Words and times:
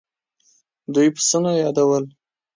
دوی 0.93 1.07
پسونه 1.15 1.51
يادول. 1.61 2.03